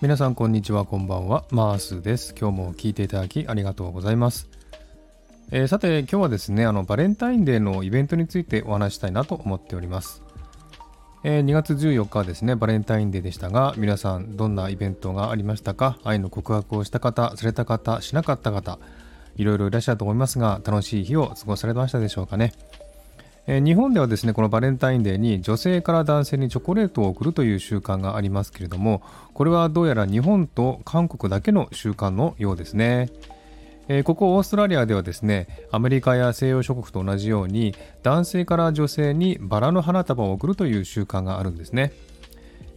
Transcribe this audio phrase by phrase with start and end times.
[0.00, 1.44] 皆さんこんにちはこんばんは。
[1.50, 2.34] マースです。
[2.34, 4.48] 今日も聞いていただきありがとうございます、
[5.50, 10.22] えー、さて今日はですねあのバレンタインデーのイベントについてお話したいなと思っております。
[11.22, 15.98] えー、2月14日はですねバレンタインデーでしたが皆さんどんなイベントがありましたか？
[16.02, 18.78] 愛の告白をした方された方しなかった方
[19.36, 22.54] いろいろいらっしゃると思いますが楽しい日を過ごされましたでしょうかね？
[23.46, 29.02] え、日本ではですねこのバレンタインデーに女性から男性にチョコレートを贈るという習慣がありますけれども
[29.34, 33.10] これはどうやら日本と韓国だけの習慣のようですね、
[33.88, 41.92] え、ここオーストラリアではですねアメリカや西洋諸国と同じように男性から女性にバラの花束を贈るという習慣があるんですね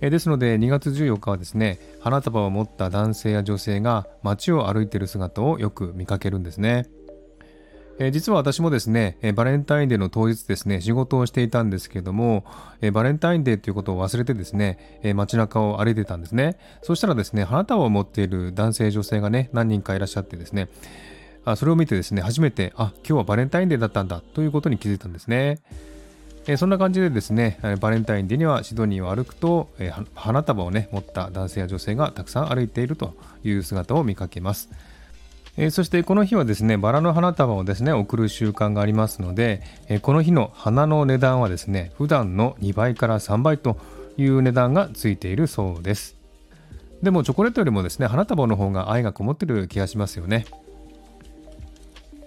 [0.06, 6.88] えですので2月14日はですね花束を持った男性や女性が街を歩いている姿をよく見かけるんですね。
[8.00, 12.44] えー、実は私もですね、えー、バレンタインデーの当日ですね、仕事をしていたんですけども、
[12.82, 16.58] えー、バレンタインデーということを忘れてですね、え街中を歩いてたんですね。
[16.82, 20.70] そしたらですね、花束を持っている男性、女性がね、何人かいらっしゃってですね、
[21.46, 25.60] あそれを見てですね、初めて、あ、今日はバレンタインデーだったんだということに気づいたんですね。
[26.46, 33.14] えそんな感じでですね、バレンタインデーにはシドニーを歩くと、え花束をね、持った男性や女性がたくさん歩いていると
[33.44, 34.70] いう姿を見かけます。
[35.56, 43.78] えー、そしてこの日はですねバラの花束をですね送る習慣がありますので、えー、この日の花の値段はですね普段の2倍から3倍と
[44.18, 46.16] いう値段がついているそうです。
[47.02, 50.46] でもチョコレートよりもですね花束の方が愛がこもってる気がしますよね。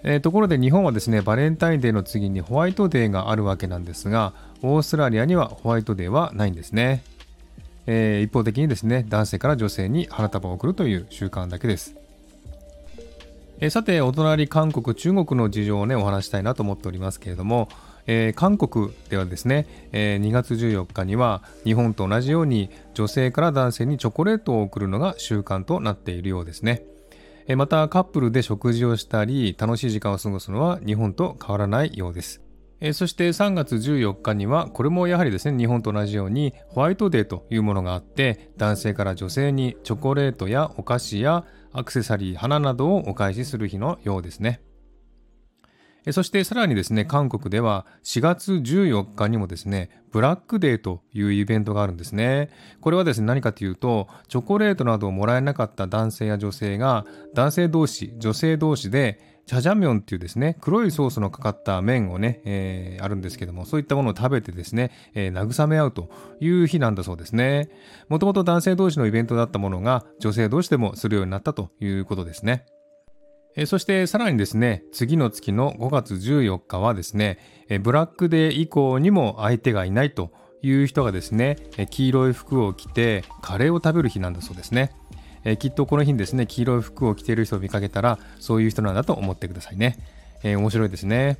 [0.03, 7.03] えー、ところで日本はですねバレンタインデーの次にホワイトデーがあるわけなんですがオーストラリアにはホワイトデーはないんですね、
[7.87, 12.06] えー、一方的にですね男性から女性に花束を贈るという習慣だけです。
[13.59, 17.69] えさて、お隣韓国、中国の事情をね、お話したいなと思っておりますけれども、
[18.05, 26.83] えー、韓国ではですね、えー、2月14日には日本と同じように女性から男性にチョコレートを贈るのが習慣となっているようですね。
[27.47, 32.46] えー、またカップルで食事をしたり楽しい時間を過ごすのは日本と変わらないようです。
[32.79, 41.45] えそして3月14日にはこれもやはりですね日本と同じようにホワイトデーというものがあって男性から女性にチョコレートやお菓子や
[41.77, 44.61] アクセサリー、花などをお返しする日のようですね。
[46.11, 52.49] そしてさらにですね、韓国では4月14日にもですね、ブラックデーというイベントがあるんですね。
[52.79, 66.09] これはですね、何かというと、チョコレートなどをもらえなかった男性や女性が、男性同士、女性同士でチャジャミョンっていうですね、黒いソースのかかった麺をね、えー、あるんですけども、そういったものを食べてですね、えー、慰め合うと
[66.41, 67.69] いう日なんだそうですね。
[68.09, 72.65] もともと男性同士のイベントだったものが、女性同士でもするようになったということですね。
[73.55, 84.91] え、そしてさらにですね、次の月の5月14日はですね、えブラックデー以降にも相手がいないという人がですね、え黄色い服を着てカレーを食べる日なんだそうですね。
[85.43, 89.97] えー、きっとこの日にですね、黄色い服を着ている人を見かけたら、そういう人なんだと思ってくださいね。
[90.43, 91.37] えー、面白いですね。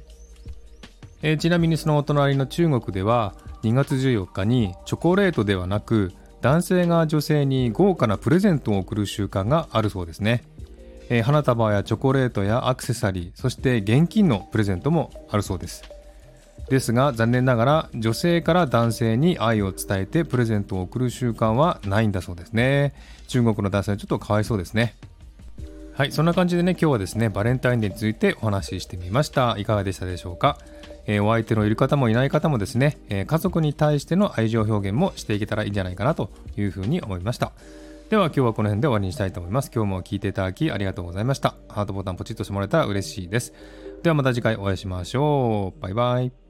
[1.22, 10.44] えー、ちなみにそのお隣の中国では、2月14日にチョコレートではなく、男性が女性に豪華なプレゼントを贈る習慣があるそうですね。
[11.10, 15.84] えー、花束やチョコレートやアクセサリー、そして現金のプレゼントもあるそうです。
[16.70, 22.94] ですが残念ながら女性から男性に愛を伝えてプレゼントを贈る習慣はないんだそうですね
[23.28, 24.96] 中国の男性はちょっとかわいそうですね
[25.94, 30.58] はいそんな感じでね今日はですねバレンタインデーについてお話ししてみましたいかがでしたでしょうか？
[31.10, 37.54] えー、お相手のいる方もいない方もですね、えー、家族に対しての愛情表現もしていけたらいいんじゃないかなというふうに思いました。
[38.10, 39.72] では今日はこの辺で終わりにしたいと思います。
[39.74, 41.56] 今日も聞いていただきありがとうございました。
[41.70, 43.54] ハートボタンポチッとしてもらえたら嬉しいです。
[44.04, 45.82] ではまた次回お会いしましょう。
[45.82, 46.47] バイバイ。